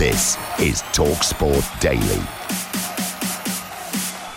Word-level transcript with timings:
This 0.00 0.38
is 0.58 0.80
TalkSport 0.94 1.78
Daily. 1.78 2.00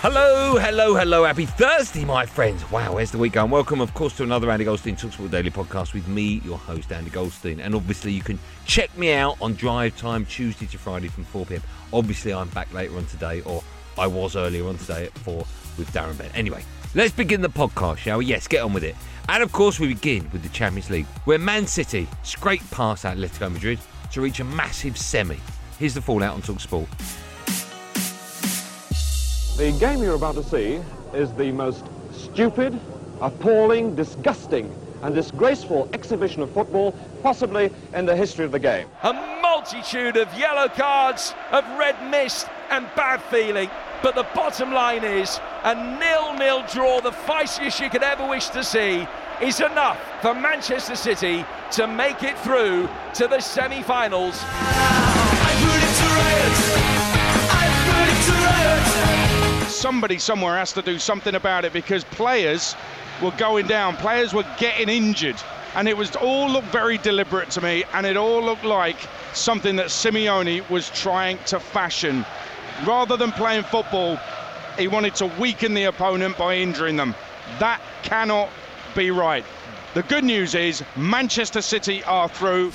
Hello, 0.02 0.58
hello, 0.58 0.94
hello. 0.94 1.24
Happy 1.24 1.46
Thursday, 1.46 2.04
my 2.04 2.26
friends. 2.26 2.70
Wow, 2.70 2.96
where's 2.96 3.12
the 3.12 3.18
week 3.18 3.32
going? 3.32 3.50
Welcome, 3.50 3.80
of 3.80 3.94
course, 3.94 4.14
to 4.18 4.24
another 4.24 4.52
Andy 4.52 4.66
Goldstein 4.66 4.98
Talksport 4.98 5.32
Daily 5.32 5.52
podcast 5.52 5.94
with 5.94 6.06
me, 6.10 6.42
your 6.44 6.58
host, 6.58 6.92
Andy 6.92 7.12
Goldstein. 7.12 7.62
And 7.62 7.74
obviously, 7.76 8.12
you 8.12 8.22
can 8.22 8.38
check 8.66 8.94
me 8.98 9.14
out 9.14 9.38
on 9.42 9.54
Drive 9.54 9.96
Time 9.96 10.26
Tuesday 10.26 10.66
to 10.66 10.78
Friday 10.78 11.08
from 11.08 11.24
4 11.24 11.46
pm. 11.46 11.62
Obviously, 11.94 12.34
I'm 12.34 12.50
back 12.50 12.74
later 12.74 12.98
on 12.98 13.06
today, 13.06 13.40
or 13.44 13.64
I 13.98 14.06
was 14.06 14.36
earlier 14.36 14.68
on 14.68 14.78
today 14.78 15.06
at 15.06 15.18
4 15.20 15.46
with 15.78 15.90
Darren 15.94 16.18
Bent. 16.18 16.38
Anyway, 16.38 16.66
let's 16.94 17.14
begin 17.14 17.40
the 17.40 17.48
podcast, 17.48 18.00
shall 18.00 18.18
we? 18.18 18.26
Yes, 18.26 18.50
get 18.50 18.64
on 18.64 18.74
with 18.74 18.84
it. 18.84 18.98
And 19.30 19.42
of 19.42 19.54
course, 19.54 19.80
we 19.80 19.88
begin 19.88 20.30
with 20.34 20.44
the 20.44 20.50
Champions 20.50 20.90
League, 20.90 21.06
where 21.24 21.40
Man 21.40 21.68
City 21.68 22.10
scraped 22.24 22.70
past 22.70 23.06
Atletico 23.06 23.50
Madrid 23.50 23.80
to 24.14 24.22
reach 24.22 24.40
a 24.40 24.44
massive 24.44 24.98
semi. 24.98 25.38
Here's 25.80 25.94
the 25.94 26.02
fallout 26.02 26.36
on 26.36 26.42
Talksport. 26.42 26.88
The 29.58 29.72
game 29.80 30.02
you're 30.02 30.16
about 30.16 30.36
to 30.36 30.44
see 30.44 30.80
is 31.14 31.34
the 31.34 31.52
most 31.52 31.86
stupid, 32.12 32.80
appalling, 33.22 33.96
disgusting 33.96 34.74
and 35.02 35.14
disgraceful 35.14 35.90
exhibition 35.94 36.42
of 36.42 36.52
football 36.52 36.96
possibly 37.22 37.72
in 37.94 38.06
the 38.06 38.16
history 38.16 38.46
of 38.46 38.52
the 38.52 38.60
game. 38.60 38.88
A 39.02 39.14
multitude 39.42 40.16
of 40.18 40.34
yellow 40.38 40.68
cards, 40.70 41.34
of 41.52 41.66
red 41.78 41.96
mist 42.10 42.48
and 42.70 42.88
bad 42.96 43.22
feeling. 43.24 43.70
But 44.02 44.16
the 44.16 44.28
bottom 44.36 44.74
line 44.74 45.04
is 45.04 45.40
a 45.64 45.76
nil-nil 45.76 46.66
draw, 46.72 47.02
the 47.02 47.12
feistiest 47.12 47.80
you 47.80 47.90
could 47.90 48.04
ever 48.04 48.28
wish 48.28 48.50
to 48.50 48.64
see, 48.64 49.08
is 49.42 49.60
enough 49.60 50.00
for 50.22 50.34
Manchester 50.34 50.96
City 50.96 51.46
to 51.72 51.88
make 51.88 52.24
it 52.24 52.38
through 52.40 52.90
to 53.16 53.28
the 53.28 53.40
semi-finals. 53.40 54.44
somebody 59.84 60.18
somewhere 60.18 60.56
has 60.56 60.72
to 60.72 60.82
do 60.82 60.98
something 60.98 61.36
about 61.36 61.66
it 61.66 61.74
because 61.74 62.06
players 62.06 62.74
were 63.22 63.32
going 63.32 63.68
down, 63.68 63.98
players 63.98 64.34
were 64.34 64.46
getting 64.58 64.88
injured, 64.88 65.36
and 65.76 65.90
it 65.90 65.98
was 65.98 66.16
all 66.16 66.50
looked 66.50 66.68
very 66.68 66.98
deliberate 67.00 67.50
to 67.50 67.60
me, 67.60 67.84
and 67.92 68.06
it 68.06 68.16
all 68.16 68.42
looked 68.42 68.64
like 68.64 68.96
something 69.34 69.76
that 69.76 69.88
Simeone 69.88 70.68
was 70.70 70.90
trying 70.92 71.38
to 71.48 71.60
fashion. 71.60 72.26
Rather 72.86 73.18
than 73.18 73.34
playing 73.34 73.64
football, 73.64 74.18
he 74.78 74.88
wanted 74.88 75.16
to 75.16 75.26
weaken 75.38 75.74
the 75.74 75.84
opponent 75.84 76.38
by 76.38 76.56
injuring 76.56 76.96
them. 76.96 77.14
That 77.60 77.82
cannot 78.04 78.50
be 78.96 79.12
right. 79.12 79.46
The 79.94 80.04
good 80.04 80.24
news 80.24 80.56
is 80.56 80.84
Manchester 80.96 81.62
City 81.62 82.04
are 82.04 82.28
through. 82.28 82.72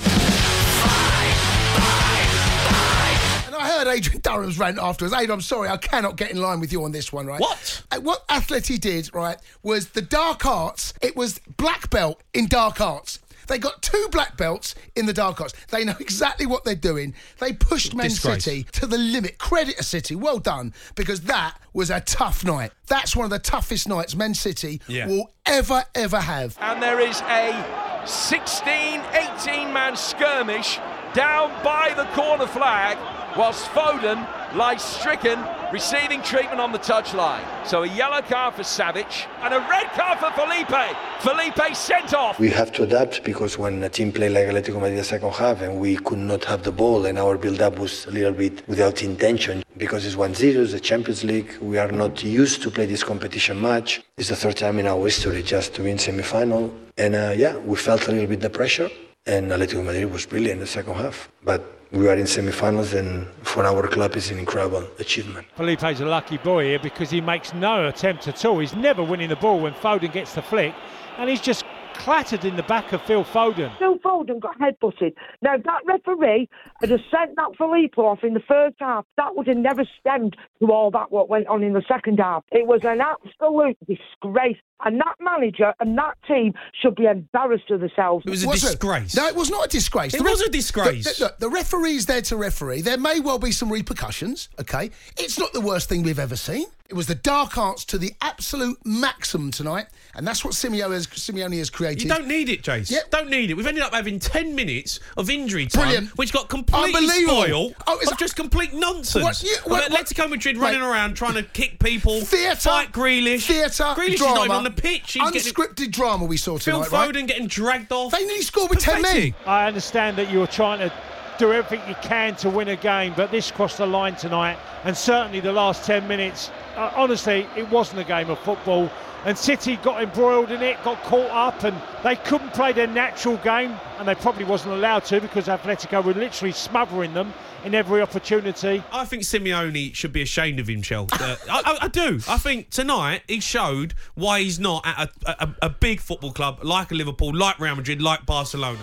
And 3.45 3.55
I 3.55 3.69
heard 3.77 3.87
Adrian 3.87 4.21
Durham's 4.21 4.57
rant 4.59 4.77
afterwards. 4.79 5.13
Adrian, 5.13 5.31
I'm 5.31 5.41
sorry, 5.41 5.69
I 5.69 5.77
cannot 5.77 6.15
get 6.15 6.31
in 6.31 6.41
line 6.41 6.59
with 6.59 6.71
you 6.71 6.83
on 6.83 6.91
this 6.91 7.11
one, 7.11 7.27
right? 7.27 7.39
What? 7.41 7.83
Uh, 7.91 7.99
What 7.99 8.27
Atleti 8.27 8.79
did, 8.79 9.13
right, 9.13 9.37
was 9.63 9.89
the 9.89 10.01
dark 10.01 10.45
arts. 10.45 10.93
It 11.01 11.15
was 11.15 11.39
black 11.57 11.89
belt 11.89 12.21
in 12.33 12.47
dark 12.47 12.79
arts. 12.79 13.19
They 13.49 13.57
got 13.57 13.81
two 13.81 14.07
black 14.11 14.37
belts 14.37 14.75
in 14.95 15.05
the 15.07 15.13
dark 15.13 15.41
arts. 15.41 15.53
They 15.69 15.83
know 15.83 15.95
exactly 15.99 16.45
what 16.45 16.63
they're 16.63 16.75
doing. 16.75 17.13
They 17.39 17.51
pushed 17.51 17.93
Man 17.95 18.07
Disgrace. 18.07 18.43
City 18.45 18.63
to 18.73 18.85
the 18.85 18.97
limit. 18.97 19.37
Credit 19.39 19.75
to 19.77 19.83
City. 19.83 20.15
Well 20.15 20.39
done. 20.39 20.73
Because 20.95 21.21
that 21.21 21.57
was 21.73 21.89
a 21.89 21.99
tough 22.01 22.45
night. 22.45 22.71
That's 22.87 23.15
one 23.15 23.25
of 23.25 23.31
the 23.31 23.39
toughest 23.39 23.87
nights 23.89 24.15
Man 24.15 24.33
City 24.35 24.81
Yeah. 24.87 25.07
will 25.07 25.33
ever, 25.45 25.83
ever 25.95 26.19
have. 26.21 26.55
and 26.61 26.81
there 26.81 26.99
is 26.99 27.21
a 27.21 28.01
16, 28.05 29.01
18 29.13 29.73
man 29.73 29.95
skirmish 29.95 30.77
down 31.13 31.49
by 31.63 31.93
the 31.97 32.05
corner 32.15 32.47
flag 32.47 32.97
whilst 33.37 33.65
Foden 33.71 34.25
lies 34.55 34.81
stricken, 34.83 35.39
receiving 35.71 36.21
treatment 36.21 36.59
on 36.59 36.71
the 36.71 36.79
touchline. 36.79 37.43
So 37.65 37.83
a 37.83 37.87
yellow 37.87 38.21
card 38.21 38.55
for 38.55 38.63
Savic 38.63 39.27
and 39.41 39.53
a 39.53 39.59
red 39.59 39.87
card 39.91 40.19
for 40.19 40.31
Felipe. 40.31 40.95
Felipe 41.19 41.75
sent 41.75 42.13
off. 42.13 42.39
We 42.39 42.49
have 42.49 42.71
to 42.73 42.83
adapt 42.83 43.23
because 43.23 43.57
when 43.57 43.83
a 43.83 43.89
team 43.89 44.11
play 44.11 44.29
like 44.29 44.47
Atletico 44.47 44.79
Madrid 44.79 44.99
the 44.99 45.03
second 45.03 45.31
half 45.33 45.61
and 45.61 45.79
we 45.79 45.97
could 45.97 46.19
not 46.19 46.45
have 46.45 46.63
the 46.63 46.71
ball 46.71 47.05
and 47.05 47.17
our 47.19 47.37
build-up 47.37 47.77
was 47.77 48.05
a 48.07 48.11
little 48.11 48.33
bit 48.33 48.67
without 48.67 49.03
intention 49.03 49.63
because 49.77 50.05
it's 50.05 50.15
1-0, 50.15 50.41
it's 50.41 50.71
the 50.71 50.79
Champions 50.79 51.23
League. 51.23 51.57
We 51.61 51.77
are 51.77 51.91
not 51.91 52.23
used 52.23 52.61
to 52.63 52.71
play 52.71 52.85
this 52.85 53.03
competition 53.03 53.59
much. 53.59 54.01
It's 54.17 54.29
the 54.29 54.35
third 54.35 54.57
time 54.57 54.79
in 54.79 54.87
our 54.87 55.03
history 55.05 55.43
just 55.43 55.75
to 55.75 55.83
win 55.83 55.97
semi-final. 55.97 56.73
And 56.97 57.15
uh, 57.15 57.33
yeah, 57.37 57.55
we 57.57 57.75
felt 57.77 58.07
a 58.07 58.11
little 58.11 58.27
bit 58.27 58.41
the 58.41 58.49
pressure 58.49 58.89
and 59.25 59.51
Atletico 59.51 59.83
Madrid 59.85 60.11
was 60.11 60.25
brilliant 60.25 60.53
in 60.53 60.59
the 60.59 60.67
second 60.67 60.95
half. 60.95 61.29
But 61.43 61.78
we 61.91 62.07
are 62.07 62.15
in 62.15 62.27
semi-finals 62.27 62.93
and 62.93 63.25
for 63.41 63.65
our 63.65 63.87
club 63.87 64.15
it's 64.15 64.29
an 64.29 64.37
incredible 64.37 64.87
achievement. 64.99 65.47
Felipe's 65.55 65.99
a 65.99 66.05
lucky 66.05 66.37
boy 66.37 66.63
here 66.65 66.79
because 66.79 67.09
he 67.09 67.19
makes 67.19 67.53
no 67.53 67.87
attempt 67.87 68.27
at 68.27 68.43
all. 68.45 68.59
He's 68.59 68.75
never 68.75 69.03
winning 69.03 69.29
the 69.29 69.35
ball 69.35 69.59
when 69.59 69.73
Foden 69.73 70.13
gets 70.13 70.33
the 70.35 70.41
flick, 70.41 70.73
and 71.17 71.29
he's 71.29 71.41
just 71.41 71.65
clattered 71.99 72.45
in 72.45 72.55
the 72.55 72.63
back 72.63 72.93
of 72.93 73.01
Phil 73.03 73.23
Foden. 73.23 73.77
Phil 73.77 73.99
Foden 73.99 74.39
got 74.39 74.57
headbutted. 74.59 75.13
Now, 75.41 75.57
that 75.57 75.81
referee 75.85 76.49
had 76.79 76.89
have 76.89 77.01
sent 77.11 77.35
that 77.35 77.55
Felipe 77.57 77.97
off 77.97 78.23
in 78.23 78.33
the 78.33 78.39
first 78.47 78.77
half. 78.79 79.05
That 79.17 79.35
would 79.35 79.47
have 79.47 79.57
never 79.57 79.83
stemmed 79.99 80.35
to 80.59 80.71
all 80.71 80.89
that 80.91 81.11
what 81.11 81.29
went 81.29 81.47
on 81.47 81.61
in 81.61 81.73
the 81.73 81.83
second 81.87 82.17
half. 82.19 82.43
It 82.51 82.65
was 82.65 82.81
an 82.83 83.01
absolute 83.01 83.77
disgrace. 83.85 84.57
And 84.81 84.97
that 85.01 85.15
manager 85.19 85.73
and 85.81 85.97
that 85.97 86.15
team 86.25 86.53
should 86.81 86.95
be 86.95 87.03
embarrassed 87.05 87.69
of 87.69 87.81
themselves. 87.81 88.25
It 88.25 88.29
was 88.29 88.45
a 88.45 88.47
Was 88.47 88.63
it? 88.63 88.67
disgrace. 88.67 89.13
No, 89.13 89.27
it 89.27 89.35
was 89.35 89.49
not 89.49 89.65
a 89.65 89.69
disgrace. 89.69 90.13
It 90.13 90.21
was 90.21 90.41
a 90.41 90.49
disgrace. 90.49 91.03
The, 91.03 91.13
the, 91.17 91.23
look, 91.25 91.37
the 91.39 91.49
referee's 91.49 92.05
there 92.05 92.21
to 92.21 92.37
referee. 92.37 92.81
There 92.81 92.97
may 92.97 93.19
well 93.19 93.39
be 93.39 93.51
some 93.51 93.69
repercussions, 93.69 94.47
okay? 94.57 94.89
It's 95.17 95.37
not 95.37 95.51
the 95.51 95.59
worst 95.59 95.89
thing 95.89 96.03
we've 96.03 96.17
ever 96.17 96.37
seen. 96.37 96.65
It 96.87 96.93
was 96.93 97.07
the 97.07 97.15
dark 97.15 97.57
arts 97.57 97.83
to 97.85 97.97
the 97.97 98.13
absolute 98.21 98.77
maximum 98.85 99.51
tonight, 99.51 99.87
and 100.15 100.27
that's 100.27 100.43
what 100.43 100.53
Simeone 100.53 100.91
has, 100.91 101.07
Simeone 101.07 101.57
has 101.57 101.69
created. 101.69 102.03
You 102.03 102.09
don't 102.09 102.27
need 102.27 102.49
it, 102.49 102.63
Jace. 102.63 102.89
Yeah. 102.91 102.99
Don't 103.09 103.29
need 103.29 103.51
it. 103.51 103.53
We've 103.55 103.67
ended 103.67 103.83
up 103.83 103.93
having 103.93 104.19
10 104.19 104.55
minutes 104.55 104.99
of 105.17 105.29
injury 105.29 105.65
time, 105.67 105.83
Brilliant. 105.83 106.17
which 106.17 106.33
got 106.33 106.49
completely 106.49 107.07
spoiled 107.07 107.75
Oh, 107.87 107.95
it's- 107.97 108.11
of 108.11 108.17
just 108.17 108.35
complete 108.35 108.73
nonsense. 108.73 109.23
What- 109.23 109.43
you- 109.43 109.55
Of 109.65 109.71
what- 109.71 109.91
what- 109.91 110.05
Atletico 110.07 110.29
Madrid 110.29 110.57
Right. 110.57 110.73
running 110.73 110.81
around 110.81 111.13
trying 111.15 111.35
to 111.35 111.43
kick 111.43 111.79
people, 111.79 112.21
Theatre, 112.21 112.55
fight 112.55 112.91
Grealish. 112.91 113.43
theatre, 113.45 113.69
Grealish 113.95 114.17
drama, 114.17 114.33
is 114.33 114.35
not 114.35 114.45
even 114.45 114.51
on 114.57 114.63
the 114.63 114.71
pitch. 114.71 115.13
He's 115.13 115.31
getting 115.31 115.53
unscripted 115.53 115.91
drama 115.91 116.25
we 116.25 116.37
saw 116.37 116.57
tonight, 116.57 116.87
Phil 116.89 116.99
Foden 116.99 117.13
right? 117.15 117.27
getting 117.27 117.47
dragged 117.47 117.91
off. 117.91 118.11
They 118.11 118.25
nearly 118.25 118.41
scored 118.41 118.69
with 118.71 118.79
ten 118.79 119.01
men. 119.01 119.33
I 119.45 119.67
understand 119.67 120.17
that 120.17 120.31
you 120.31 120.39
were 120.39 120.47
trying 120.47 120.79
to 120.79 120.91
do 121.39 121.53
everything 121.53 121.87
you 121.87 121.95
can 122.01 122.35
to 122.35 122.49
win 122.49 122.67
a 122.67 122.75
game, 122.75 123.13
but 123.15 123.31
this 123.31 123.49
crossed 123.49 123.77
the 123.77 123.85
line 123.85 124.13
tonight, 124.15 124.59
and 124.83 124.95
certainly 124.95 125.39
the 125.39 125.51
last 125.51 125.85
10 125.85 126.05
minutes. 126.07 126.51
Uh, 126.75 126.91
honestly, 126.95 127.47
it 127.55 127.67
wasn't 127.69 127.99
a 127.99 128.03
game 128.03 128.29
of 128.29 128.37
football, 128.39 128.91
and 129.25 129.37
City 129.37 129.77
got 129.77 130.03
embroiled 130.03 130.51
in 130.51 130.61
it, 130.61 130.77
got 130.83 131.01
caught 131.03 131.31
up, 131.31 131.63
and 131.63 131.75
they 132.03 132.17
couldn't 132.17 132.53
play 132.53 132.73
their 132.73 132.87
natural 132.87 133.37
game, 133.37 133.73
and 133.97 134.07
they 134.07 134.15
probably 134.15 134.43
wasn't 134.43 134.73
allowed 134.73 135.05
to 135.05 135.21
because 135.21 135.47
Atletico 135.47 136.03
were 136.03 136.13
literally 136.13 136.51
smothering 136.51 137.13
them 137.13 137.33
in 137.63 137.73
every 137.73 138.01
opportunity. 138.01 138.83
I 138.91 139.05
think 139.05 139.23
Simeone 139.23 139.95
should 139.95 140.11
be 140.11 140.21
ashamed 140.21 140.59
of 140.59 140.67
himself. 140.67 141.09
Uh, 141.13 141.37
I, 141.49 141.61
I, 141.65 141.77
I 141.85 141.87
do. 141.87 142.19
I 142.27 142.37
think 142.37 142.69
tonight 142.69 143.23
he 143.29 143.39
showed 143.39 143.93
why 144.13 144.41
he's 144.41 144.59
not 144.59 144.85
at 144.85 145.09
a, 145.25 145.43
a, 145.43 145.55
a 145.63 145.69
big 145.69 146.01
football 146.01 146.33
club 146.33 146.59
like 146.63 146.91
a 146.91 146.95
Liverpool, 146.95 147.33
like 147.33 147.59
Real 147.59 147.75
Madrid, 147.77 148.01
like 148.01 148.25
Barcelona. 148.25 148.79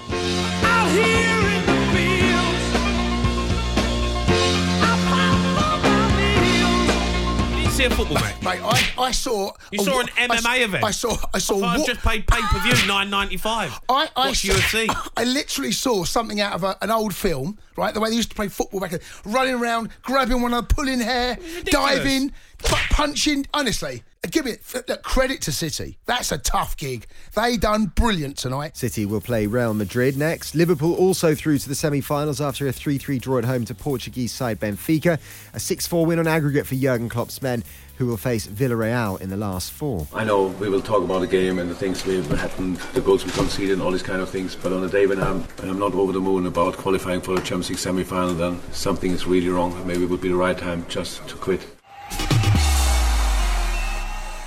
See 7.77 7.85
a 7.85 7.91
football 7.91 8.15
match. 8.15 8.41
Mate, 8.43 8.61
I, 8.65 8.91
I 8.99 9.11
saw. 9.11 9.51
You 9.71 9.81
saw 9.81 10.01
an 10.01 10.09
I- 10.17 10.29
MMA 10.29 10.65
event. 10.65 10.83
I 10.85 10.91
saw. 10.93 11.15
I 11.35 11.39
saw. 11.39 11.61
What- 11.61 11.87
just 11.87 12.01
paid 12.01 12.27
pay 12.27 12.41
per 12.41 12.59
view 12.61 12.87
nine 12.89 13.11
ninety 13.11 13.37
five. 13.37 13.79
I, 13.89 14.09
I 14.17 14.29
Watch 14.29 14.47
saw- 14.47 14.55
UFC. 14.55 15.11
I 15.17 15.25
literally 15.25 15.73
saw 15.73 16.05
something 16.05 16.41
out 16.41 16.55
of 16.55 16.65
a, 16.65 16.77
an 16.81 16.91
old 16.91 17.15
film, 17.15 17.59
right? 17.77 17.93
The 17.93 18.01
way 18.01 18.09
they 18.09 18.17
used 18.17 18.31
to 18.31 18.35
play 18.35 18.49
football 18.49 18.81
back 18.81 18.93
then, 18.93 19.01
running 19.27 19.55
around, 19.55 19.91
grabbing 20.03 20.41
one 20.41 20.53
another, 20.53 20.67
pulling 20.67 21.01
hair, 21.01 21.39
diving, 21.67 22.33
punching. 22.59 23.47
Honestly, 23.53 24.03
give 24.31 24.47
it 24.47 24.61
look, 24.89 25.03
credit 25.03 25.41
to 25.43 25.53
City. 25.53 25.99
That's 26.07 26.33
a 26.33 26.39
tough 26.39 26.77
gig. 26.77 27.07
They 27.35 27.57
done 27.57 27.87
brilliant 27.87 28.39
tonight. 28.39 28.77
City 28.77 29.07
will 29.07 29.21
play 29.21 29.47
Real 29.47 29.75
Madrid 29.75 30.17
next. 30.17 30.55
Liverpool 30.55 30.95
also 30.95 31.35
through 31.35 31.59
to 31.59 31.69
the 31.69 31.75
semi 31.75 32.01
finals 32.01 32.41
after 32.41 32.67
a 32.67 32.73
3 32.73 32.99
3 32.99 33.19
draw 33.19 33.39
at 33.39 33.45
home 33.45 33.65
to 33.67 33.75
Portuguese 33.75 34.33
side 34.33 34.61
Benfica. 34.61 35.19
A 35.55 35.61
6 35.61 35.87
4 35.87 36.07
win 36.07 36.19
on 36.19 36.27
aggregate 36.27 36.67
for 36.67 36.75
Jurgen 36.75 37.09
Klopp's 37.09 37.43
men, 37.43 37.63
who 37.97 38.07
will 38.07 38.17
face 38.17 38.47
Villarreal 38.47 39.21
in 39.21 39.31
the 39.31 39.37
last 39.37 39.73
four. 39.73 40.07
I 40.13 40.25
know 40.25 40.47
we 40.47 40.69
will 40.69 40.83
talk 40.83 41.03
about 41.03 41.21
the 41.21 41.27
game 41.27 41.59
and 41.59 41.71
the 41.71 41.75
things 41.75 42.05
we've 42.05 42.27
happened, 42.39 42.77
the 42.95 43.01
goals 43.01 43.25
we 43.25 43.31
conceded, 43.33 43.73
and 43.73 43.83
all 43.83 43.91
these 43.91 44.03
kind 44.03 44.21
of 44.21 44.29
things. 44.29 44.55
But 44.55 44.73
on 44.73 44.85
a 44.85 44.89
day 44.89 45.07
when 45.07 45.21
I'm, 45.21 45.43
when 45.43 45.71
I'm 45.71 45.79
not 45.79 45.95
over 45.95 46.13
the 46.13 46.21
moon 46.21 46.47
about 46.47 46.77
qualifying 46.77 47.21
for 47.21 47.35
the 47.35 47.41
Champions 47.41 47.71
League 47.71 47.79
semi-final, 47.79 48.35
then 48.35 48.61
something 48.73 49.11
is 49.13 49.27
really 49.27 49.49
wrong. 49.49 49.87
Maybe 49.87 50.05
it 50.05 50.11
would 50.11 50.21
be 50.21 50.29
the 50.29 50.37
right 50.37 50.57
time 50.57 50.85
just 50.89 51.27
to 51.29 51.37
quit. 51.37 51.76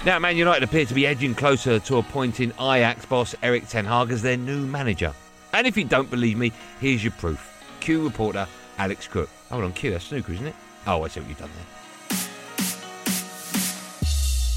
Now, 0.06 0.18
Man 0.18 0.38
United 0.38 0.64
appear 0.64 0.86
to 0.86 0.94
be 0.94 1.06
edging 1.06 1.36
closer 1.36 1.78
to 1.78 1.98
appointing 1.98 2.52
Ajax 2.52 3.06
boss 3.06 3.36
Erik 3.44 3.68
Ten 3.68 3.84
Hag 3.84 4.12
as 4.12 4.22
their 4.22 4.38
new 4.38 4.66
manager. 4.66 5.14
And 5.52 5.68
if 5.68 5.76
you 5.76 5.84
don't 5.84 6.10
believe 6.10 6.38
me, 6.38 6.54
here's 6.80 7.04
your 7.04 7.12
proof. 7.12 7.46
Q 7.82 8.06
reporter 8.06 8.48
Alex 8.78 9.10
Cook. 9.10 9.30
Hold 9.50 9.66
on, 9.66 9.74
Q, 9.74 9.92
that's 9.92 10.06
snooker, 10.06 10.32
isn't 10.32 10.48
it? 10.48 10.56
Oh, 10.88 11.04
I 11.04 11.10
see 11.10 11.20
what 11.20 11.28
you've 11.28 11.38
done 11.38 11.50
there. 11.54 11.66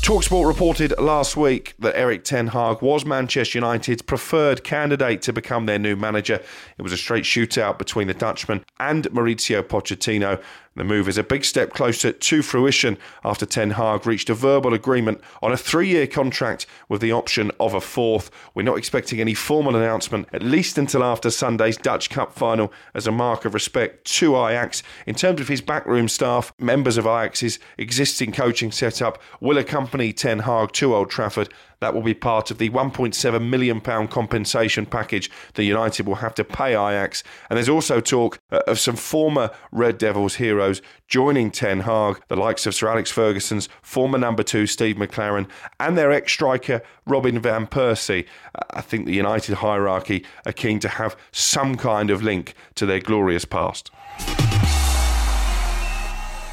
Talksport 0.03 0.47
reported 0.49 0.93
last 0.99 1.37
week 1.37 1.75
that 1.79 1.97
Erik 1.97 2.25
Ten 2.25 2.49
Hag 2.49 2.83
was 2.83 3.05
Manchester 3.05 3.59
United's 3.59 4.03
preferred 4.03 4.65
candidate 4.65 5.23
to 5.23 5.33
become 5.33 5.67
their 5.67 5.79
new 5.79 5.95
manager. 5.97 6.41
It 6.77 6.83
was 6.83 6.93
a 6.93 6.97
straight 6.97 7.23
shootout 7.25 7.79
between 7.79 8.09
the 8.09 8.15
Dutchman 8.15 8.65
and 8.81 9.05
Mauricio 9.11 9.63
Pochettino. 9.63 10.43
The 10.75 10.85
move 10.85 11.07
is 11.07 11.19
a 11.19 11.23
big 11.23 11.45
step 11.45 11.75
closer 11.75 12.13
to 12.13 12.43
fruition 12.43 12.97
after 13.25 13.45
Ten 13.45 13.73
Hag 13.73 14.07
reached 14.07 14.31
a 14.31 14.35
verbal 14.35 14.73
agreement 14.73 15.21
on 15.43 15.53
a 15.53 15.57
three 15.57 15.89
year 15.89 16.07
contract 16.07 16.67
with 16.89 17.03
the 17.03 17.13
option 17.13 17.51
of 17.61 17.75
a 17.75 17.81
fourth. 17.81 18.31
We're 18.55 18.63
not 18.63 18.79
expecting 18.79 19.21
any 19.21 19.35
formal 19.35 19.77
announcement, 19.77 20.29
at 20.33 20.43
least 20.43 20.79
until 20.79 21.05
after 21.05 21.31
Sunday's 21.31 21.77
Dutch 21.77 22.09
Cup 22.09 22.33
final, 22.33 22.73
as 22.95 23.07
a 23.07 23.13
mark 23.13 23.45
of 23.45 23.53
respect 23.53 24.07
to 24.17 24.35
Ajax. 24.35 24.83
In 25.07 25.15
terms 25.15 25.43
of 25.43 25.49
his 25.49 25.61
backroom 25.61 26.09
staff, 26.09 26.55
members 26.59 26.97
of 26.97 27.05
Ajax's 27.05 27.59
existing 27.77 28.33
coaching 28.33 28.73
setup 28.73 29.21
will 29.41 29.59
accompany 29.59 30.15
Ten 30.15 30.39
Hag 30.39 30.73
to 30.73 30.95
Old 30.95 31.11
Trafford. 31.11 31.53
That 31.83 31.95
will 31.95 32.03
be 32.03 32.15
part 32.15 32.53
of 32.53 32.59
the 32.59 32.71
£1.7 32.71 33.49
million 33.49 33.81
compensation 33.81 34.87
package 34.87 35.29
that 35.55 35.65
United 35.65 36.07
will 36.07 36.15
have 36.15 36.33
to 36.37 36.45
pay 36.45 36.75
Ajax. 36.75 37.25
And 37.51 37.57
there's 37.57 37.69
also 37.69 38.01
talk 38.01 38.39
uh, 38.53 38.61
of 38.69 38.79
some 38.79 38.95
former 38.95 39.51
Red 39.73 39.99
Devils 39.99 40.37
heroes 40.37 40.81
joining 41.09 41.51
Ten 41.51 41.81
Hag, 41.81 42.23
the 42.29 42.37
likes 42.37 42.67
of 42.67 42.77
Sir 42.77 42.87
Alex 42.87 43.11
Ferguson's 43.11 43.69
former 43.83 44.17
number 44.17 44.45
two, 44.45 44.69
Steve 44.69 44.95
McClaren, 44.95 45.49
and 45.81 45.99
their 45.99 46.13
ex 46.13 46.33
striker, 46.33 46.83
Robin 47.05 47.41
Van 47.41 47.67
Persie. 47.67 48.27
I 48.71 48.81
think 48.81 49.07
the 49.07 49.15
United 49.15 49.57
hierarchy 49.57 50.25
are 50.47 50.53
keen 50.53 50.79
to 50.79 50.89
have 50.89 51.17
some 51.33 51.75
kind 51.75 52.11
of 52.11 52.23
link 52.23 52.55
to 52.77 52.87
their 52.87 53.01
glorious 53.01 53.45
past. 53.45 53.91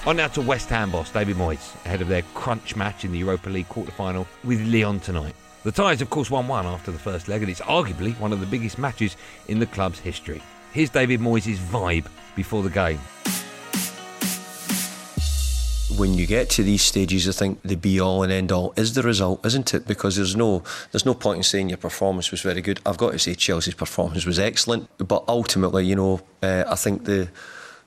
On 0.05 0.15
now 0.15 0.27
to 0.29 0.41
West 0.41 0.69
Ham 0.69 0.91
boss 0.91 1.11
David 1.11 1.35
Moyes 1.35 1.75
ahead 1.85 2.01
of 2.01 2.07
their 2.07 2.21
crunch 2.33 2.75
match 2.75 3.03
in 3.03 3.11
the 3.11 3.17
Europa 3.17 3.49
League 3.49 3.67
quarter-final 3.67 4.25
with 4.45 4.61
Lyon 4.61 4.99
tonight. 4.99 5.35
The 5.63 5.73
ties, 5.73 6.01
of 6.01 6.09
course, 6.09 6.31
1 6.31 6.47
1 6.47 6.65
after 6.65 6.91
the 6.91 6.97
first 6.97 7.27
leg, 7.27 7.41
and 7.41 7.51
it's 7.51 7.59
arguably 7.61 8.17
one 8.17 8.31
of 8.31 8.39
the 8.39 8.45
biggest 8.45 8.77
matches 8.77 9.17
in 9.49 9.59
the 9.59 9.65
club's 9.65 9.99
history. 9.99 10.41
Here's 10.71 10.89
David 10.89 11.19
Moyes' 11.19 11.57
vibe 11.57 12.07
before 12.35 12.63
the 12.63 12.69
game. 12.69 12.99
when 15.99 16.13
you 16.13 16.25
get 16.25 16.49
to 16.49 16.63
these 16.63 16.81
stages, 16.81 17.27
I 17.27 17.33
think 17.33 17.61
the 17.61 17.75
be 17.75 17.99
all 17.99 18.23
and 18.23 18.31
end 18.31 18.53
all 18.53 18.73
is 18.77 18.93
the 18.93 19.03
result, 19.03 19.45
isn't 19.45 19.73
it? 19.73 19.85
Because 19.85 20.15
there's 20.15 20.35
no 20.35 20.63
there's 20.91 21.05
no 21.05 21.13
point 21.13 21.37
in 21.37 21.43
saying 21.43 21.67
your 21.67 21.77
performance 21.77 22.31
was 22.31 22.41
very 22.41 22.61
good. 22.61 22.79
I've 22.85 22.97
got 22.97 23.11
to 23.11 23.19
say 23.19 23.35
Chelsea's 23.35 23.75
performance 23.75 24.25
was 24.25 24.39
excellent, 24.39 24.89
but 24.97 25.25
ultimately, 25.27 25.85
you 25.85 25.97
know, 25.97 26.21
uh, 26.41 26.63
I 26.67 26.75
think 26.75 27.03
the 27.03 27.29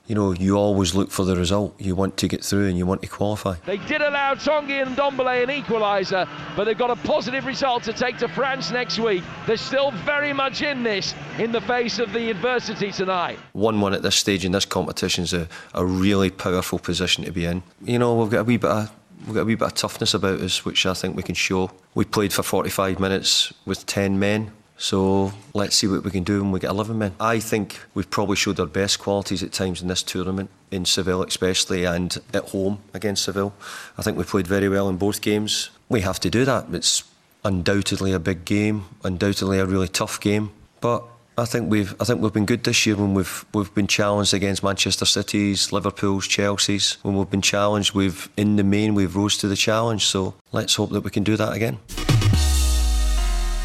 you 0.07 0.15
know 0.15 0.33
you 0.33 0.57
always 0.57 0.93
look 0.93 1.11
for 1.11 1.23
the 1.23 1.35
result. 1.35 1.79
You 1.79 1.95
want 1.95 2.17
to 2.17 2.27
get 2.27 2.43
through 2.43 2.67
and 2.67 2.77
you 2.77 2.85
want 2.85 3.01
to 3.03 3.07
qualify. 3.07 3.55
They 3.65 3.77
did 3.77 4.01
allow 4.01 4.35
Tanguy 4.35 4.83
Ndombele 4.85 5.43
an 5.43 5.63
equaliser, 5.63 6.27
but 6.55 6.65
they've 6.65 6.77
got 6.77 6.91
a 6.91 6.95
positive 7.07 7.45
result 7.45 7.83
to 7.83 7.93
take 7.93 8.17
to 8.17 8.27
France 8.27 8.71
next 8.71 8.99
week. 8.99 9.23
They're 9.47 9.57
still 9.57 9.91
very 9.91 10.33
much 10.33 10.61
in 10.61 10.83
this 10.83 11.13
in 11.39 11.51
the 11.51 11.61
face 11.61 11.99
of 11.99 12.11
the 12.11 12.29
adversity 12.29 12.91
tonight. 12.91 13.39
One-one 13.53 13.93
at 13.93 14.01
this 14.01 14.15
stage 14.15 14.43
in 14.43 14.51
this 14.51 14.65
competition 14.65 15.23
is 15.23 15.33
a, 15.33 15.47
a 15.73 15.85
really 15.85 16.29
powerful 16.29 16.79
position 16.79 17.23
to 17.23 17.31
be 17.31 17.45
in. 17.45 17.63
You 17.83 17.99
know, 17.99 18.15
we've 18.15 18.29
got 18.29 18.41
a 18.41 18.43
wee 18.43 18.57
bit 18.57 18.71
of 18.71 18.91
we've 19.25 19.35
got 19.35 19.41
a 19.41 19.45
wee 19.45 19.55
bit 19.55 19.67
of 19.67 19.73
toughness 19.73 20.13
about 20.13 20.41
us, 20.41 20.65
which 20.65 20.85
I 20.85 20.93
think 20.93 21.15
we 21.15 21.23
can 21.23 21.35
show. 21.35 21.71
We 21.95 22.03
played 22.03 22.33
for 22.33 22.43
45 22.43 22.99
minutes 22.99 23.53
with 23.65 23.85
10 23.85 24.19
men. 24.19 24.51
So 24.83 25.31
let's 25.53 25.77
see 25.77 25.87
what 25.87 26.03
we 26.03 26.11
can 26.11 26.25
do 26.25 26.41
when 26.43 26.51
we 26.51 26.59
get 26.59 26.69
11 26.69 26.97
men. 26.97 27.15
I 27.17 27.39
think 27.39 27.79
we've 27.93 28.09
probably 28.09 28.35
showed 28.35 28.59
our 28.59 28.65
best 28.65 28.99
qualities 28.99 29.41
at 29.41 29.53
times 29.53 29.81
in 29.81 29.87
this 29.87 30.03
tournament, 30.03 30.49
in 30.71 30.83
Seville 30.83 31.23
especially, 31.23 31.85
and 31.85 32.17
at 32.33 32.49
home 32.49 32.79
against 32.93 33.23
Seville. 33.23 33.53
I 33.97 34.01
think 34.01 34.17
we 34.17 34.25
played 34.25 34.45
very 34.45 34.67
well 34.67 34.89
in 34.89 34.97
both 34.97 35.21
games. 35.21 35.69
We 35.87 36.01
have 36.01 36.19
to 36.19 36.29
do 36.29 36.43
that. 36.43 36.65
It's 36.73 37.05
undoubtedly 37.45 38.11
a 38.11 38.19
big 38.19 38.43
game, 38.43 38.83
undoubtedly 39.05 39.57
a 39.59 39.65
really 39.65 39.87
tough 39.87 40.19
game. 40.19 40.51
But 40.81 41.05
I 41.37 41.45
think 41.45 41.71
we've 41.71 41.95
I 42.01 42.03
think 42.03 42.21
we've 42.21 42.33
been 42.33 42.45
good 42.45 42.65
this 42.65 42.85
year 42.85 42.97
when 42.97 43.13
we've 43.13 43.45
we've 43.53 43.73
been 43.73 43.87
challenged 43.87 44.33
against 44.33 44.63
Manchester 44.63 45.05
Cities, 45.05 45.71
Liverpool's, 45.71 46.27
Chelsea's. 46.27 46.97
When 47.03 47.15
we've 47.15 47.31
been 47.31 47.41
challenged, 47.41 47.93
we've 47.93 48.29
in 48.35 48.57
the 48.57 48.65
main 48.65 48.95
we've 48.95 49.15
rose 49.15 49.37
to 49.37 49.47
the 49.47 49.55
challenge. 49.55 50.03
So 50.03 50.33
let's 50.51 50.75
hope 50.75 50.89
that 50.89 51.05
we 51.05 51.09
can 51.09 51.23
do 51.23 51.37
that 51.37 51.53
again. 51.53 51.79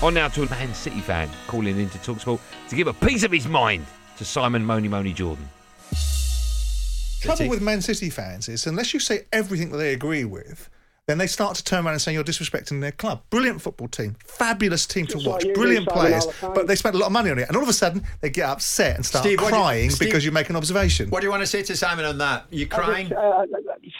On 0.00 0.14
now 0.14 0.28
to 0.28 0.42
a 0.44 0.50
Man 0.50 0.72
City 0.74 1.00
fan 1.00 1.28
calling 1.48 1.78
into 1.78 1.98
Talksport 1.98 2.38
to 2.68 2.76
give 2.76 2.86
a 2.86 2.92
piece 2.92 3.24
of 3.24 3.32
his 3.32 3.48
mind 3.48 3.84
to 4.16 4.24
Simon 4.24 4.64
Moni 4.64 4.86
Moni 4.86 5.12
Jordan. 5.12 5.48
Trouble 7.20 7.48
with 7.48 7.60
Man 7.60 7.82
City 7.82 8.08
fans 8.08 8.48
is 8.48 8.66
unless 8.68 8.94
you 8.94 9.00
say 9.00 9.22
everything 9.32 9.70
that 9.70 9.78
they 9.78 9.92
agree 9.92 10.24
with, 10.24 10.70
then 11.08 11.18
they 11.18 11.26
start 11.26 11.56
to 11.56 11.64
turn 11.64 11.84
around 11.84 11.94
and 11.94 12.00
say 12.00 12.12
you're 12.12 12.22
disrespecting 12.22 12.80
their 12.80 12.92
club. 12.92 13.22
Brilliant 13.30 13.60
football 13.60 13.88
team, 13.88 14.14
fabulous 14.24 14.86
team 14.86 15.06
Just 15.06 15.24
to 15.24 15.30
watch, 15.30 15.44
you 15.44 15.52
brilliant 15.52 15.88
players, 15.88 16.26
the 16.26 16.52
but 16.54 16.68
they 16.68 16.76
spend 16.76 16.94
a 16.94 16.98
lot 16.98 17.06
of 17.06 17.12
money 17.12 17.30
on 17.32 17.38
it, 17.40 17.48
and 17.48 17.56
all 17.56 17.62
of 17.64 17.68
a 17.68 17.72
sudden 17.72 18.04
they 18.20 18.30
get 18.30 18.48
upset 18.48 18.94
and 18.94 19.04
start 19.04 19.24
Steve, 19.24 19.40
what 19.40 19.48
do 19.48 19.56
you- 19.56 19.60
crying 19.62 19.90
Steve- 19.90 20.06
because 20.08 20.24
you 20.24 20.30
make 20.30 20.48
an 20.48 20.54
observation. 20.54 21.10
What 21.10 21.22
do 21.22 21.26
you 21.26 21.30
want 21.32 21.42
to 21.42 21.46
say 21.48 21.62
to 21.64 21.74
Simon 21.76 22.04
on 22.04 22.18
that? 22.18 22.44
You 22.50 22.66
I 22.70 22.74
crying? 22.76 23.08
just, 23.08 23.18
uh, 23.20 23.42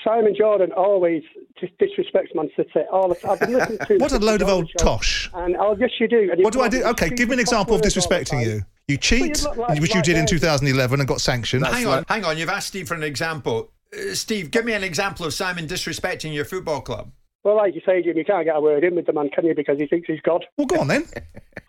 Simon 0.04 0.37
Jordan 0.38 0.70
always 0.73 1.25
just 1.60 1.76
disrespects 1.78 2.34
Man 2.34 2.50
City 2.56 2.80
all 2.92 3.08
the. 3.08 3.28
I've 3.28 3.40
been 3.40 3.52
listening 3.52 3.78
to 3.86 3.96
What 3.98 4.12
a 4.12 4.18
load 4.18 4.42
of 4.42 4.48
old 4.48 4.70
tosh. 4.78 5.30
And 5.34 5.56
oh, 5.56 5.76
yes, 5.78 5.90
you 6.00 6.08
do. 6.08 6.30
And 6.32 6.42
What 6.42 6.52
do 6.52 6.60
I 6.60 6.68
do? 6.68 6.82
Okay, 6.84 7.10
give 7.10 7.28
me 7.28 7.34
an 7.34 7.40
example 7.40 7.74
of 7.74 7.82
disrespecting 7.82 8.44
you. 8.44 8.62
You 8.86 8.96
cheat, 8.96 9.42
look 9.42 9.56
like- 9.56 9.80
which 9.80 9.90
you 9.90 9.96
like 9.96 10.04
did 10.04 10.16
in 10.16 10.26
2011 10.26 11.00
and 11.00 11.08
got 11.08 11.20
sanctioned. 11.20 11.66
hang 11.66 11.86
on, 11.86 12.04
hang 12.08 12.24
on. 12.24 12.38
You've 12.38 12.48
asked 12.48 12.68
Steve 12.68 12.88
for 12.88 12.94
an 12.94 13.02
example. 13.02 13.70
Uh, 13.92 14.14
Steve, 14.14 14.50
give 14.50 14.64
me 14.64 14.72
an 14.72 14.82
example 14.84 15.26
of 15.26 15.34
Simon 15.34 15.66
disrespecting 15.66 16.34
your 16.34 16.44
football 16.44 16.80
club. 16.80 17.10
Well, 17.49 17.57
like 17.57 17.75
you 17.75 17.81
say, 17.87 18.02
Jim, 18.02 18.14
you 18.14 18.26
can't 18.26 18.45
get 18.45 18.57
a 18.57 18.61
word 18.61 18.85
in 18.85 18.95
with 18.95 19.07
the 19.07 19.14
man, 19.14 19.31
can 19.31 19.47
you? 19.47 19.55
Because 19.55 19.78
he 19.78 19.87
thinks 19.87 20.07
he's 20.07 20.21
God. 20.21 20.45
Well, 20.59 20.67
go 20.67 20.81
on 20.81 20.88
then. 20.88 21.07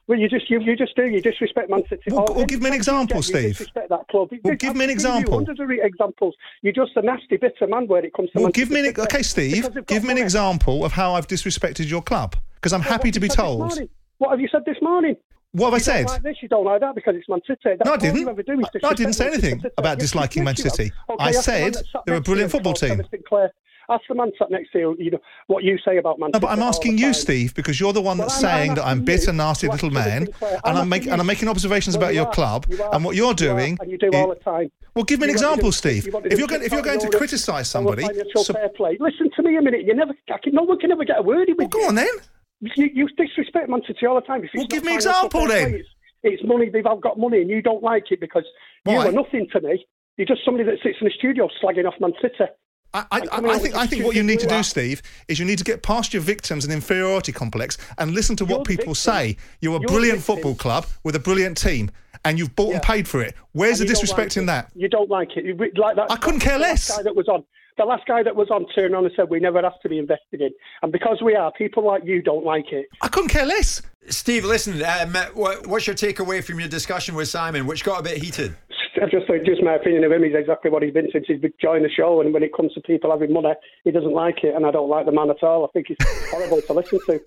Well, 0.08 0.18
you 0.18 0.28
just 0.28 0.50
you, 0.50 0.60
you 0.60 0.76
just 0.76 0.96
do. 0.96 1.06
You 1.06 1.22
disrespect 1.22 1.70
Man 1.70 1.84
City. 1.88 2.02
Well, 2.08 2.26
well, 2.32 2.46
give 2.46 2.62
me 2.64 2.70
an 2.70 2.74
example, 2.74 3.18
You 3.18 3.22
Steve. 3.22 3.50
disrespect 3.50 3.90
that 3.90 4.08
club. 4.10 4.30
Well, 4.44 4.56
give 4.56 4.76
me 4.76 4.86
an 4.86 4.90
you 4.90 4.94
example. 4.96 5.36
Hundreds 5.36 5.60
of 5.60 5.70
examples. 5.70 6.36
You're 6.64 6.74
just 6.74 6.94
a 6.96 7.04
nasty, 7.04 7.38
bitter 7.38 7.68
man 7.68 7.86
when 7.86 8.06
it 8.06 8.14
comes 8.16 8.32
to. 8.32 8.40
Well, 8.40 8.46
Man 8.46 8.52
give 8.54 8.72
me 8.72 8.88
an 8.88 8.96
okay, 8.98 9.22
Steve. 9.22 9.52
Because 9.58 9.68
they've 9.68 9.86
got 9.86 9.88
Give 9.88 10.04
me 10.04 10.14
an 10.14 10.18
example 10.18 10.84
of 10.84 10.94
how 10.94 11.14
I've 11.14 11.28
disrespected 11.28 11.88
your 11.92 12.02
club 12.02 12.36
because 12.56 12.74
I'm 12.74 12.82
Well, 12.82 12.90
happy 12.90 13.12
to 13.12 13.20
be 13.20 13.28
you 13.28 13.36
told. 13.36 13.80
What 14.18 14.32
have 14.32 14.42
you 14.42 14.48
said 14.52 14.66
this 14.66 14.78
morning? 14.82 15.16
What 15.52 15.68
have 15.68 15.74
I 15.76 15.78
said? 15.78 16.08
Don't 16.08 16.14
like 16.16 16.24
this, 16.24 16.38
you 16.42 16.48
don't 16.48 16.66
like 16.66 16.82
that 16.82 16.96
because 16.96 17.16
it's 17.16 17.30
Man 17.30 17.42
City. 17.46 17.60
That's 17.78 17.86
No, 17.86 17.94
I 17.94 17.98
didn't. 17.98 18.20
You 18.20 18.30
ever 18.30 18.42
do 18.42 18.60
is 18.60 18.66
No, 18.82 18.90
I 18.90 18.94
didn't 18.96 19.14
say 19.14 19.28
anything 19.28 19.64
about 19.78 20.00
disliking 20.00 20.44
Man. 20.44 20.56
City. 20.56 20.92
Okay, 21.08 21.24
I 21.24 21.32
said 21.32 21.62
man 21.62 21.72
that 21.74 21.86
sat 21.86 22.02
they're 22.08 22.16
a 22.16 22.22
brilliant 22.22 22.52
football 22.52 22.74
team. 22.74 23.04
Ask 23.89 24.03
the 24.08 24.13
man 24.15 24.31
sat 24.38 24.51
next 24.51 24.72
to 24.74 24.79
you, 24.79 24.96
you 25.00 25.12
know, 25.12 25.19
what 25.48 25.63
you 25.63 25.77
say 25.84 25.98
about 25.98 26.19
Man 26.19 26.29
No, 26.34 26.39
but 26.39 26.48
I'm 26.51 26.62
asking 26.62 26.98
you, 26.98 27.05
time. 27.05 27.13
Steve, 27.13 27.55
because 27.55 27.79
you're 27.79 27.91
the 27.93 28.01
one 28.01 28.17
that's 28.17 28.43
I'm- 28.43 28.46
I'm 28.46 28.58
saying 28.60 28.75
that 28.75 28.86
I'm 28.86 29.03
bitter, 29.03 29.31
you 29.31 29.38
nasty 29.38 29.67
little 29.67 29.89
man, 29.89 30.27
and 30.41 30.60
I'm 30.63 30.77
I'm, 30.77 30.89
make, 30.89 31.08
and 31.08 31.19
I'm 31.19 31.25
making 31.25 31.48
observations 31.50 31.96
Well, 31.98 32.03
about 32.05 32.13
you 32.13 32.19
your 32.22 32.27
are. 32.27 32.34
club, 32.34 32.67
You 32.69 32.84
and 32.93 33.03
what 33.03 33.15
you're 33.15 33.29
You 33.29 33.34
doing. 33.36 33.77
and 33.81 33.89
you 33.91 33.98
do 33.98 34.10
i- 34.13 34.17
all 34.22 34.29
the 34.29 34.36
time. 34.36 34.72
Well, 34.96 35.05
give 35.05 35.19
me 35.19 35.25
an 35.25 35.29
You 35.29 35.34
example, 35.36 35.72
Steve. 35.72 36.05
you 36.05 36.22
If 36.25 36.38
you're 36.38 36.48
going, 36.48 36.62
if 36.63 36.72
you're 36.72 36.81
going 36.84 37.00
to 37.00 37.10
criticise 37.10 37.74
we'll 37.74 37.96
somebody, 37.96 38.03
so- 38.36 38.53
fair 38.53 38.69
play. 38.69 38.98
Listen 39.00 39.29
to 39.36 39.41
me 39.43 39.55
a 39.58 39.62
minute. 39.62 39.84
You 39.86 39.96
never, 39.96 40.13
I 40.31 40.38
can, 40.43 40.53
no 40.53 40.63
one 40.63 40.77
can 40.79 40.91
ever 40.91 41.03
get 41.05 41.17
a 41.19 41.22
word 41.24 41.50
in 41.50 41.55
with 41.58 41.69
Go 41.72 41.88
on 41.88 41.96
then. 41.96 42.08
You, 42.62 42.89
you 42.93 43.08
disrespect 43.17 43.69
Man 43.69 43.81
City 43.88 44.05
all 44.05 44.15
the 44.15 44.22
time. 44.22 44.48
Well, 44.53 44.67
give 44.67 44.84
me 44.84 44.89
an 44.91 44.96
example 44.96 45.48
then. 45.48 45.69
play, 45.72 45.84
It's, 46.24 46.43
money. 46.43 46.69
They've 46.69 46.86
all 46.86 46.98
got 46.98 47.17
money, 47.17 47.41
and 47.41 47.50
you 47.50 47.62
don't 47.62 47.81
like 47.81 48.12
it 48.12 48.19
because 48.19 48.43
you 48.86 48.98
are 48.98 49.12
nothing 49.12 49.48
to 49.53 49.62
me. 49.62 49.86
You're 50.17 50.27
just 50.27 50.43
somebody 50.43 50.65
that 50.65 50.75
sits 50.84 50.98
in 51.00 51.05
the 51.05 51.13
studio 51.17 51.48
slagging 51.63 51.88
off 51.88 51.93
Man 52.01 52.12
City. 52.22 52.36
I, 52.93 53.05
I, 53.12 53.22
I 53.31 53.60
think 53.60 53.75
I 53.75 53.86
think 53.86 54.03
what 54.03 54.15
you 54.15 54.24
need 54.24 54.39
to 54.39 54.48
do, 54.48 54.63
Steve, 54.63 55.01
is 55.27 55.38
you 55.38 55.46
need 55.46 55.60
to 55.60 55.63
get 55.63 55.84
past 55.84 56.13
your 56.13 56.24
victims 56.24 56.63
and 56.63 56.74
inferiority 56.74 57.31
complex 57.31 57.77
and 57.98 58.12
listen 58.12 58.36
to 58.38 58.46
what 58.46 58.65
people 58.65 58.96
say. 58.96 59.38
You're 59.62 59.77
a 59.77 59.79
brilliant 59.79 60.19
victim. 60.19 60.36
football 60.36 60.55
club 60.55 60.88
with 61.03 61.15
a 61.15 61.19
brilliant 61.19 61.58
team, 61.58 61.91
and 62.25 62.39
you've 62.39 62.55
bought 62.55 62.74
and 62.74 62.81
paid 62.81 63.08
for 63.08 63.22
it. 63.22 63.36
Where's 63.51 63.79
And 63.79 63.88
the 63.88 63.93
disrespect 63.93 64.31
like 64.36 64.38
in 64.38 64.46
that? 64.48 64.72
You 64.75 64.89
don't 64.89 65.10
like 65.10 65.38
it. 65.38 65.46
You 65.46 65.55
like 65.55 65.98
that. 65.98 66.12
I 66.12 66.15
couldn't 66.15 66.39
care 66.39 66.58
the 66.58 66.63
last 66.63 66.89
less. 66.89 66.98
Guy 66.98 67.03
that 67.03 67.15
was 67.15 67.27
on. 67.27 67.43
The 67.77 67.86
last 67.86 68.05
guy 68.08 68.24
that 68.24 68.36
was 68.36 68.50
on 68.50 68.65
turned 68.75 68.93
on 68.93 69.05
and 69.05 69.13
said 69.15 69.29
we 69.29 69.39
never 69.39 69.65
asked 69.65 69.81
to 69.84 69.89
be 69.89 70.00
invested 70.00 70.41
in, 70.41 70.50
and 70.81 70.91
because 70.91 71.22
we 71.24 71.36
are, 71.36 71.51
people 71.51 71.86
like 71.86 72.03
you 72.03 72.22
don't 72.22 72.43
like 72.43 72.72
it. 72.72 72.88
I 73.01 73.08
couldn't 73.08 73.29
care 73.29 73.46
less. 73.46 73.81
Steve, 74.10 74.43
listen, 74.43 74.81
um, 74.84 75.15
what, 75.34 75.67
what's 75.67 75.86
your 75.86 75.96
takeaway 75.96 76.43
from 76.43 76.60
your 76.60 76.67
discussion 76.67 77.13
with 77.13 77.27
Simon, 77.27 77.67
which 77.67 77.84
got 77.84 78.00
a 78.00 78.03
bit 78.03 78.17
heated? 78.17 78.55
I 79.01 79.08
just 79.10 79.27
think, 79.27 79.46
just 79.46 79.63
my 79.63 79.75
opinion 79.75 80.03
of 80.03 80.12
him, 80.12 80.24
he's 80.24 80.36
exactly 80.36 80.70
what 80.70 80.84
he's 80.84 80.94
been 80.94 81.08
since 81.12 81.25
he's 81.27 81.39
joined 81.62 81.86
the 81.86 81.89
show. 81.89 82.22
And 82.22 82.34
when 82.34 82.44
it 82.44 82.53
comes 82.53 82.74
to 82.74 82.82
people 82.82 83.12
having 83.12 83.32
money, 83.32 83.53
he 83.84 83.91
doesn't 83.91 84.13
like 84.13 84.44
it, 84.44 84.56
and 84.56 84.65
I 84.65 84.72
don't 84.72 84.89
like 84.89 85.06
the 85.06 85.12
man 85.12 85.29
at 85.29 85.41
all. 85.41 85.63
I 85.63 85.68
think 85.70 85.88
he's 85.88 85.98
horrible 86.29 86.62
to 86.62 86.74
listen 86.74 87.00
to. 87.08 87.22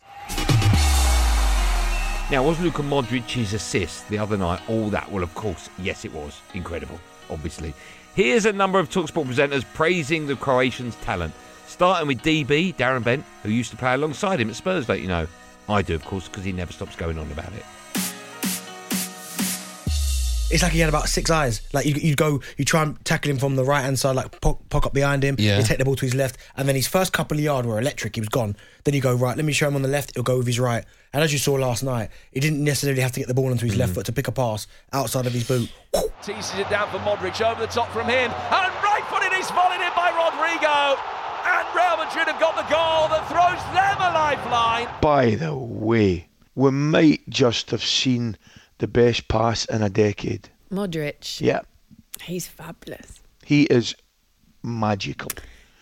Now, 2.30 2.44
was 2.44 2.60
Luka 2.60 2.82
Modric's 2.82 3.52
assist 3.52 4.08
the 4.08 4.18
other 4.18 4.36
night 4.36 4.60
all 4.68 4.88
that? 4.90 5.10
Well, 5.10 5.22
of 5.22 5.34
course, 5.34 5.70
yes, 5.78 6.04
it 6.04 6.12
was. 6.12 6.40
Incredible, 6.54 6.98
obviously. 7.30 7.74
Here's 8.14 8.44
a 8.44 8.52
number 8.52 8.78
of 8.78 8.90
Talksport 8.90 9.26
presenters 9.26 9.64
praising 9.74 10.26
the 10.26 10.36
Croatian's 10.36 10.96
talent. 10.96 11.34
Starting 11.66 12.06
with 12.06 12.22
DB, 12.22 12.74
Darren 12.76 13.02
Bent, 13.02 13.24
who 13.42 13.50
used 13.50 13.70
to 13.70 13.76
play 13.76 13.94
alongside 13.94 14.40
him 14.40 14.50
at 14.50 14.56
Spurs, 14.56 14.86
don't 14.86 15.00
you 15.00 15.08
know? 15.08 15.26
I 15.68 15.80
do, 15.80 15.94
of 15.94 16.04
course, 16.04 16.28
because 16.28 16.44
he 16.44 16.52
never 16.52 16.72
stops 16.72 16.96
going 16.96 17.18
on 17.18 17.30
about 17.32 17.52
it. 17.52 17.64
It's 20.52 20.62
like 20.62 20.72
he 20.72 20.80
had 20.80 20.88
about 20.88 21.08
six 21.08 21.30
eyes. 21.30 21.62
Like 21.72 21.86
you, 21.86 21.94
you 21.94 22.14
go, 22.14 22.40
you 22.58 22.64
try 22.64 22.82
and 22.82 23.02
tackle 23.04 23.30
him 23.30 23.38
from 23.38 23.56
the 23.56 23.64
right 23.64 23.82
hand 23.82 23.98
side, 23.98 24.14
like 24.16 24.40
poke, 24.40 24.68
poke 24.68 24.86
up 24.86 24.92
behind 24.92 25.22
him. 25.24 25.36
Yeah. 25.38 25.58
You 25.58 25.64
take 25.64 25.78
the 25.78 25.84
ball 25.84 25.96
to 25.96 26.04
his 26.04 26.14
left, 26.14 26.36
and 26.56 26.68
then 26.68 26.76
his 26.76 26.86
first 26.86 27.12
couple 27.12 27.38
of 27.38 27.42
yards 27.44 27.66
were 27.66 27.78
electric. 27.78 28.14
He 28.16 28.20
was 28.20 28.28
gone. 28.28 28.54
Then 28.84 28.94
you 28.94 29.00
go 29.00 29.14
right. 29.14 29.36
Let 29.36 29.44
me 29.46 29.52
show 29.52 29.68
him 29.68 29.76
on 29.76 29.82
the 29.82 29.88
left. 29.88 30.12
He'll 30.14 30.22
go 30.22 30.38
with 30.38 30.46
his 30.46 30.60
right. 30.60 30.84
And 31.12 31.22
as 31.22 31.32
you 31.32 31.38
saw 31.38 31.54
last 31.54 31.82
night, 31.82 32.10
he 32.32 32.40
didn't 32.40 32.62
necessarily 32.64 33.02
have 33.02 33.12
to 33.12 33.20
get 33.20 33.28
the 33.28 33.34
ball 33.34 33.50
onto 33.50 33.66
his 33.66 33.74
Mm. 33.74 33.78
left 33.78 33.94
foot 33.94 34.06
to 34.06 34.12
pick 34.12 34.28
a 34.28 34.32
pass 34.32 34.66
outside 34.92 35.26
of 35.26 35.32
his 35.32 35.44
boot. 35.46 35.70
Teases 36.22 36.58
it 36.58 36.68
down 36.70 36.88
for 36.90 36.98
Modric 36.98 37.40
over 37.44 37.60
the 37.60 37.66
top 37.72 37.90
from 37.92 38.06
him. 38.08 38.30
And 38.30 38.72
right 38.84 39.04
footed 39.10 39.32
is 39.38 39.50
volleyed 39.50 39.80
in 39.80 39.92
by 39.94 40.10
Rodrygo. 40.12 40.98
And 41.44 41.66
Real 41.74 41.96
Madrid 42.04 42.28
have 42.28 42.40
got 42.40 42.56
the 42.56 42.62
goal 42.72 43.08
that 43.08 43.26
throws 43.28 43.62
them 43.74 43.96
a 44.00 44.12
lifeline. 44.14 44.88
By 45.00 45.34
the 45.34 45.54
way, 45.54 46.28
we 46.54 46.70
might 46.70 47.28
just 47.28 47.70
have 47.72 47.82
seen 47.84 48.36
the 48.82 48.88
best 48.88 49.28
pass 49.28 49.64
in 49.66 49.80
a 49.80 49.88
decade. 49.88 50.48
Modric. 50.68 51.40
Yeah, 51.40 51.60
He's 52.20 52.48
fabulous. 52.48 53.20
he 53.44 53.62
is 53.62 53.94
magical. 54.64 55.30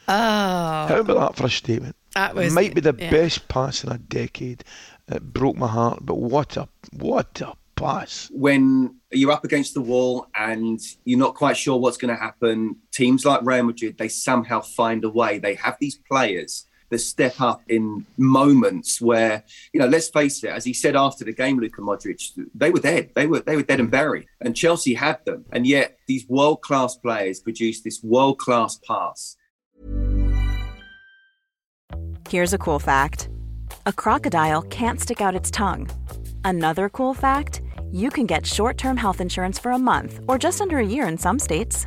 Oh. 0.06 0.86
How 0.90 0.98
about 1.00 1.18
that 1.20 1.36
for 1.36 1.46
a 1.46 1.50
statement? 1.50 1.96
That 2.14 2.34
was- 2.34 2.52
might 2.52 2.74
be 2.74 2.82
the 2.82 2.94
yeah. 2.98 3.10
best 3.10 3.48
pass 3.48 3.84
in 3.84 3.90
a 3.90 3.96
decade. 3.96 4.64
It 5.08 5.32
broke 5.32 5.56
my 5.56 5.66
heart, 5.68 6.00
but 6.02 6.16
what 6.16 6.58
a 6.58 6.68
what 6.92 7.40
a 7.40 7.54
pass! 7.74 8.28
when 8.32 8.94
you're 9.10 9.32
up 9.32 9.44
against 9.44 9.72
the 9.72 9.80
wall 9.80 10.26
and 10.36 10.78
you're 11.06 11.18
not 11.18 11.34
quite 11.34 11.56
sure 11.56 11.78
what's 11.78 11.96
going 11.96 12.14
to 12.14 12.20
happen, 12.20 12.76
teams 12.92 13.24
like 13.24 13.40
Real 13.42 13.64
Madrid, 13.64 13.96
they 13.96 14.08
somehow 14.08 14.60
find 14.60 15.04
a 15.04 15.08
way. 15.08 15.38
They 15.38 15.54
have 15.54 15.76
these 15.80 15.96
players 16.10 16.66
that 16.90 16.98
step 16.98 17.40
up 17.40 17.62
in 17.68 18.04
moments 18.16 19.00
where, 19.00 19.44
you 19.72 19.80
know, 19.80 19.86
let's 19.86 20.08
face 20.08 20.42
it, 20.44 20.50
as 20.50 20.64
he 20.64 20.74
said 20.74 20.96
after 20.96 21.24
the 21.24 21.32
game, 21.32 21.58
Luka 21.58 21.80
Modric, 21.80 22.38
they 22.54 22.70
were 22.70 22.80
dead. 22.80 23.10
They 23.14 23.26
were 23.26 23.40
they 23.40 23.56
were 23.56 23.62
dead 23.62 23.80
and 23.80 23.88
mm. 23.88 23.92
buried. 23.92 24.26
And 24.40 24.54
Chelsea 24.54 24.94
had 24.94 25.24
them. 25.24 25.44
And 25.52 25.66
yet 25.66 25.98
these 26.06 26.28
world 26.28 26.62
class 26.62 26.96
players 26.96 27.40
produced 27.40 27.84
this 27.84 28.02
world 28.02 28.38
class 28.38 28.78
pass. 28.86 29.36
Here's 32.28 32.52
a 32.52 32.58
cool 32.58 32.78
fact 32.78 33.28
a 33.86 33.92
crocodile 33.92 34.62
can't 34.62 35.00
stick 35.00 35.20
out 35.20 35.34
its 35.34 35.50
tongue. 35.50 35.88
Another 36.44 36.88
cool 36.88 37.14
fact 37.14 37.62
you 37.92 38.10
can 38.10 38.26
get 38.26 38.46
short 38.46 38.78
term 38.78 38.96
health 38.96 39.20
insurance 39.20 39.58
for 39.58 39.72
a 39.72 39.78
month 39.78 40.20
or 40.28 40.38
just 40.38 40.60
under 40.60 40.78
a 40.78 40.86
year 40.86 41.06
in 41.06 41.18
some 41.18 41.38
states. 41.38 41.86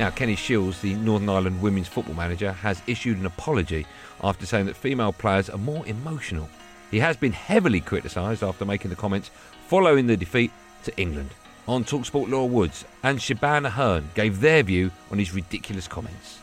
Now, 0.00 0.08
Kenny 0.08 0.34
Shiels, 0.34 0.80
the 0.80 0.94
Northern 0.94 1.28
Ireland 1.28 1.60
women's 1.60 1.86
football 1.86 2.14
manager, 2.14 2.52
has 2.52 2.80
issued 2.86 3.18
an 3.18 3.26
apology 3.26 3.86
after 4.24 4.46
saying 4.46 4.64
that 4.64 4.74
female 4.74 5.12
players 5.12 5.50
are 5.50 5.58
more 5.58 5.86
emotional. 5.86 6.48
He 6.90 6.98
has 7.00 7.18
been 7.18 7.32
heavily 7.32 7.82
criticised 7.82 8.42
after 8.42 8.64
making 8.64 8.88
the 8.88 8.96
comments 8.96 9.30
following 9.66 10.06
the 10.06 10.16
defeat 10.16 10.52
to 10.84 10.96
England. 10.98 11.34
On 11.68 11.84
Talksport, 11.84 12.30
Laura 12.30 12.46
Woods 12.46 12.86
and 13.02 13.18
Shabana 13.18 13.68
Hearn 13.68 14.08
gave 14.14 14.40
their 14.40 14.62
view 14.62 14.90
on 15.10 15.18
his 15.18 15.34
ridiculous 15.34 15.86
comments. 15.86 16.38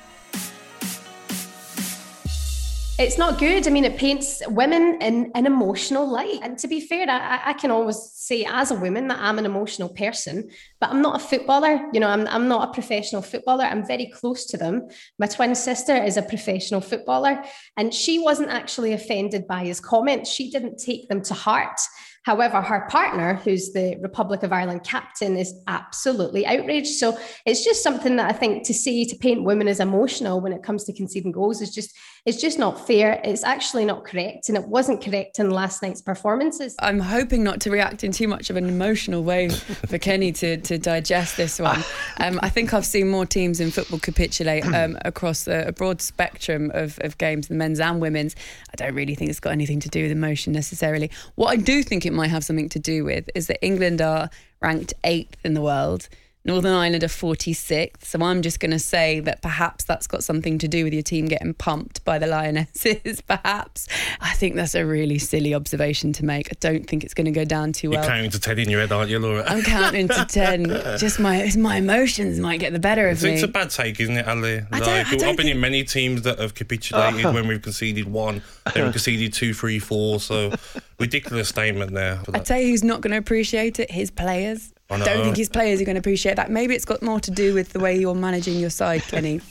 It's 3.00 3.20
not 3.20 3.38
good. 3.38 3.68
I 3.68 3.70
mean, 3.70 3.86
it 3.86 3.96
paints 3.96 4.42
women 4.48 5.00
in 5.04 5.32
an 5.36 5.46
emotional 5.46 6.10
light. 6.10 6.40
And 6.42 6.58
to 6.58 6.68
be 6.68 6.82
fair, 6.82 7.08
I, 7.08 7.52
I 7.52 7.54
can 7.54 7.70
always 7.70 8.02
say 8.12 8.44
as 8.50 8.72
a 8.72 8.76
woman 8.76 9.08
that 9.10 9.20
I'm 9.20 9.38
an 9.38 9.46
emotional 9.46 9.90
person, 9.90 10.50
but 10.82 10.90
I'm 10.90 11.04
not 11.04 11.22
a 11.22 11.24
footballer. 11.24 11.80
You 11.94 12.00
know, 12.00 12.08
I'm, 12.08 12.28
I'm 12.28 12.48
not 12.48 12.70
a 12.70 12.74
professional 12.74 13.22
footballer. 13.22 13.66
I'm 13.66 13.86
very 13.86 14.08
close 14.08 14.48
to 14.48 14.58
them. 14.58 14.88
My 15.20 15.28
twin 15.28 15.54
sister 15.54 15.96
is 15.96 16.18
a 16.18 16.24
professional 16.24 16.82
footballer, 16.82 17.44
and 17.78 17.94
she 17.94 18.18
wasn't 18.18 18.50
actually 18.50 18.94
offended 18.94 19.46
by 19.46 19.66
his 19.66 19.80
comments. 19.80 20.32
She 20.32 20.50
didn't 20.50 20.80
take 20.80 21.08
them 21.08 21.22
to 21.22 21.36
heart. 21.36 21.80
However, 22.28 22.62
her 22.62 22.86
partner, 22.90 23.36
who's 23.36 23.72
the 23.72 23.96
Republic 24.02 24.44
of 24.44 24.52
Ireland 24.52 24.84
captain, 24.84 25.38
is 25.38 25.54
absolutely 25.68 26.46
outraged. 26.46 27.00
So 27.00 27.18
it's 27.46 27.64
just 27.64 27.82
something 27.82 28.18
that 28.18 28.30
I 28.30 28.34
think 28.34 28.66
to 28.66 28.74
see 28.74 29.06
to 29.06 29.16
paint 29.16 29.46
women 29.46 29.70
as 29.70 29.80
emotional 29.80 30.42
when 30.42 30.52
it 30.52 30.62
comes 30.62 30.84
to 30.84 30.94
conceding 30.94 31.32
goals 31.32 31.62
is 31.62 31.74
just 31.74 31.96
it's 32.28 32.42
just 32.42 32.60
not 32.60 32.86
fair. 32.86 33.22
It's 33.24 33.46
actually 33.46 33.86
not 33.86 34.04
correct, 34.04 34.50
and 34.50 34.58
it 34.58 34.68
wasn't 34.68 35.02
correct 35.02 35.40
in 35.40 35.50
last 35.50 35.82
night's 35.82 36.02
performances. 36.02 36.76
I'm 36.80 37.00
hoping 37.00 37.42
not 37.42 37.62
to 37.62 37.72
react 37.72 38.04
in 38.04 38.12
too 38.12 38.28
much 38.28 38.50
of 38.50 38.58
an 38.58 38.68
emotional 38.68 39.24
way 39.24 39.48
for 39.88 39.98
Kenny 39.98 40.34
to, 40.34 40.58
to 40.58 40.78
digest 40.78 41.38
this 41.38 41.58
one. 41.58 41.82
Um, 42.20 42.38
I 42.44 42.50
think 42.50 42.74
I've 42.74 42.86
seen 42.86 43.08
more 43.08 43.26
teams 43.26 43.62
in 43.62 43.72
football 43.72 44.00
capitulate 44.00 44.66
um, 44.76 44.98
across 45.06 45.48
a, 45.48 45.68
a 45.68 45.72
broad 45.72 46.02
spectrum 46.02 46.70
of, 46.74 47.00
of 47.02 47.18
games, 47.18 47.48
the 47.48 47.56
men's 47.56 47.80
and 47.80 48.02
women's. 48.02 48.36
I 48.74 48.76
don't 48.76 48.94
really 48.94 49.16
think 49.16 49.30
it's 49.30 49.40
got 49.40 49.52
anything 49.52 49.80
to 49.80 49.88
do 49.88 50.04
with 50.04 50.12
emotion 50.12 50.52
necessarily. 50.52 51.10
What 51.36 51.52
I 51.52 51.56
do 51.56 51.82
think 51.82 52.06
it 52.06 52.12
might 52.18 52.30
have 52.30 52.44
something 52.44 52.70
to 52.70 52.80
do 52.80 53.06
with 53.06 53.30
is 53.34 53.48
that 53.48 53.64
England 53.66 54.02
are 54.02 54.30
ranked 54.62 54.94
eighth 55.04 55.38
in 55.46 55.54
the 55.54 55.62
world. 55.62 56.10
Northern 56.48 56.72
Ireland 56.72 57.04
are 57.04 57.08
46th. 57.08 58.06
So 58.06 58.24
I'm 58.24 58.42
just 58.42 58.62
going 58.62 58.72
to 58.72 58.80
say 58.80 59.20
that 59.20 59.42
perhaps 59.42 59.84
that's 59.84 60.08
got 60.08 60.24
something 60.24 60.58
to 60.60 60.68
do 60.70 60.86
with 60.86 60.94
your 60.94 61.04
team 61.04 61.26
getting 61.26 61.54
pumped 61.54 62.06
by 62.06 62.18
the 62.18 62.26
Lionesses, 62.26 63.20
perhaps. 63.28 63.88
I 64.22 64.34
think 64.34 64.56
that's 64.56 64.74
a 64.74 64.86
really 64.86 65.20
silly 65.20 65.54
observation 65.54 66.14
to 66.14 66.24
make. 66.26 66.48
I 66.48 66.56
don't 66.62 66.88
think 66.88 67.04
it's 67.04 67.14
going 67.14 67.26
to 67.26 67.32
go 67.32 67.44
down 67.44 67.74
too 67.74 67.90
well. 67.90 67.96
You're 67.96 68.02
well. 68.02 68.10
counting 68.10 68.32
to 68.32 68.40
10 68.40 68.60
in 68.60 68.70
your 68.70 68.80
head, 68.80 68.94
aren't 68.94 69.10
you, 69.10 69.20
Laura? 69.20 69.44
I'm 69.46 69.62
counting 69.62 70.08
to 70.08 70.26
10. 70.26 70.68
Just 70.98 71.20
my 71.20 71.36
it's 71.38 71.58
my 71.58 71.76
emotions 71.76 72.40
might 72.40 72.62
get 72.62 72.72
the 72.72 72.80
better 72.80 73.10
of 73.10 73.16
It's, 73.16 73.24
me. 73.24 73.34
it's 73.34 73.44
a 73.44 73.50
bad 73.50 73.70
take, 73.70 74.00
isn't 74.00 74.16
it, 74.16 74.26
Ali? 74.26 74.62
I 74.72 74.80
don't, 74.80 74.90
I 74.90 75.04
don't 75.04 75.24
I've 75.24 75.38
been 75.38 75.50
in 75.50 75.60
many 75.60 75.84
teams 75.84 76.22
that 76.22 76.40
have 76.40 76.54
capitulated 76.56 77.26
when 77.34 77.48
we've 77.48 77.62
conceded 77.62 78.08
one, 78.08 78.42
then 78.74 78.86
we've 78.86 78.94
conceded 78.94 79.34
two, 79.34 79.54
three, 79.54 79.80
four. 79.80 80.22
So 80.22 80.54
ridiculous 80.98 81.50
statement 81.50 81.92
there. 81.94 82.22
I 82.34 82.40
tell 82.40 82.60
you 82.60 82.70
who's 82.70 82.86
not 82.86 83.02
going 83.02 83.12
to 83.12 83.18
appreciate 83.18 83.80
it? 83.80 83.92
His 83.92 84.12
players. 84.12 84.74
I 84.90 84.98
don't 85.00 85.24
think 85.24 85.38
his 85.38 85.50
players 85.50 85.82
are 85.82 85.86
going 85.86 85.96
to 85.96 86.00
appreciate 86.00 86.36
that. 86.38 86.50
Maybe 86.50 86.74
it's 86.74 86.86
got 86.86 87.02
more 87.02 87.20
to 87.20 87.32
do 87.32 87.54
with 87.54 87.74
the 87.74 87.80
way 87.80 87.98
you're 87.98 88.16
managing 88.16 88.60
your 88.60 88.70
side, 88.70 89.02
Kenny. 89.04 89.42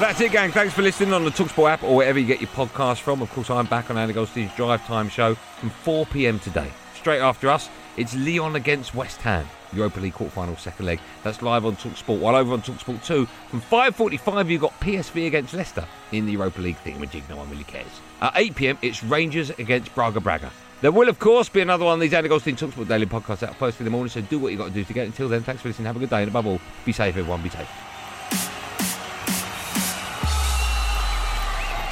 That's 0.00 0.20
it, 0.20 0.30
gang. 0.30 0.52
Thanks 0.52 0.72
for 0.72 0.82
listening 0.82 1.12
on 1.12 1.24
the 1.24 1.30
Talksport 1.32 1.70
app 1.72 1.82
or 1.82 1.96
wherever 1.96 2.20
you 2.20 2.26
get 2.26 2.40
your 2.40 2.48
podcast 2.50 3.00
from. 3.00 3.20
Of 3.20 3.32
course, 3.32 3.50
I'm 3.50 3.66
back 3.66 3.90
on 3.90 3.98
Andy 3.98 4.14
Goldstein's 4.14 4.54
Drive 4.54 4.86
Time 4.86 5.08
show 5.08 5.34
from 5.34 5.70
4 5.70 6.06
p.m. 6.06 6.38
today. 6.38 6.70
Straight 6.94 7.18
after 7.18 7.48
us, 7.48 7.68
it's 7.96 8.14
Lyon 8.14 8.54
against 8.54 8.94
West 8.94 9.20
Ham, 9.22 9.46
Europa 9.72 10.00
League 10.00 10.14
quarterfinal 10.14 10.58
second 10.58 10.86
leg. 10.86 11.00
That's 11.22 11.42
live 11.42 11.64
on 11.64 11.76
Talksport. 11.76 12.18
While 12.18 12.36
over 12.36 12.52
on 12.52 12.62
Talksport 12.62 13.04
2, 13.04 13.26
from 13.26 13.60
5:45, 13.60 14.50
you've 14.50 14.60
got 14.60 14.78
PSV 14.80 15.26
against 15.26 15.54
Leicester 15.54 15.84
in 16.12 16.26
the 16.26 16.32
Europa 16.32 16.60
League 16.60 16.76
thingamajig. 16.84 17.28
No 17.28 17.36
one 17.36 17.50
really 17.50 17.64
cares. 17.64 18.00
At 18.20 18.32
8 18.36 18.54
p.m., 18.54 18.78
it's 18.82 19.02
Rangers 19.04 19.50
against 19.50 19.94
Braga 19.94 20.20
Braga. 20.20 20.50
There 20.80 20.92
will, 20.92 21.08
of 21.08 21.18
course, 21.18 21.48
be 21.48 21.60
another 21.60 21.84
one 21.84 21.94
of 21.94 22.00
these 22.00 22.14
Andy 22.14 22.28
Goldstein 22.28 22.54
Talksport 22.54 22.86
daily 22.86 23.06
podcasts 23.06 23.42
out 23.42 23.56
first 23.56 23.78
thing 23.78 23.86
in 23.86 23.92
the 23.92 23.96
morning. 23.96 24.10
So 24.10 24.20
do 24.20 24.38
what 24.38 24.52
you've 24.52 24.60
got 24.60 24.68
to 24.68 24.74
do 24.74 24.84
to 24.84 24.92
get. 24.92 25.04
it. 25.04 25.06
Until 25.06 25.28
then, 25.28 25.42
thanks 25.42 25.62
for 25.62 25.68
listening. 25.68 25.86
Have 25.86 25.96
a 25.96 26.00
good 26.00 26.10
day, 26.10 26.22
and 26.22 26.28
above 26.28 26.46
all, 26.46 26.60
be 26.84 26.92
safe, 26.92 27.16
everyone. 27.16 27.42
Be 27.42 27.48
safe. 27.48 27.68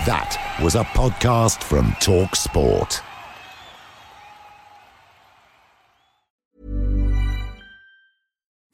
That 0.07 0.39
was 0.63 0.77
a 0.77 0.85
podcast 0.85 1.65
from 1.65 1.93
Talk 1.99 2.37